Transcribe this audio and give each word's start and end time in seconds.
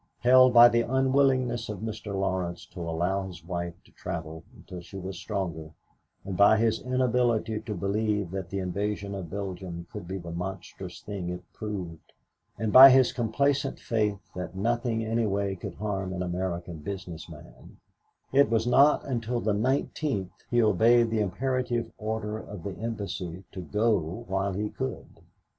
Held 0.21 0.51
by 0.51 0.67
the 0.67 0.81
unwillingness 0.81 1.69
of 1.69 1.81
Mr. 1.81 2.19
Laurence 2.19 2.65
to 2.65 2.79
allow 2.81 3.27
his 3.27 3.45
wife 3.45 3.75
to 3.83 3.91
travel 3.91 4.43
until 4.55 4.81
she 4.81 4.97
was 4.97 5.15
stronger 5.19 5.73
and 6.25 6.35
by 6.35 6.57
his 6.57 6.81
inability 6.81 7.59
to 7.59 7.75
believe 7.75 8.31
that 8.31 8.49
the 8.49 8.57
invasion 8.57 9.13
of 9.13 9.29
Belgium 9.29 9.85
could 9.93 10.07
be 10.07 10.17
the 10.17 10.31
monstrous 10.31 11.01
thing 11.01 11.29
it 11.29 11.43
proved 11.53 12.13
and 12.57 12.73
by 12.73 12.89
his 12.89 13.13
complacent 13.13 13.79
faith 13.79 14.17
that 14.35 14.55
nothing 14.55 15.05
anyway 15.05 15.53
could 15.55 15.75
harm 15.75 16.13
an 16.13 16.23
American 16.23 16.79
business 16.79 17.29
man, 17.29 17.77
it 18.33 18.49
was 18.49 18.65
not 18.65 19.05
until 19.05 19.39
the 19.39 19.53
19th 19.53 20.31
he 20.49 20.63
obeyed 20.63 21.11
the 21.11 21.19
imperative 21.21 21.91
order 21.99 22.39
of 22.39 22.63
the 22.63 22.73
embassy 22.79 23.43
to 23.51 23.61
go 23.61 24.25
while 24.27 24.53
he 24.53 24.67
could. 24.71 25.19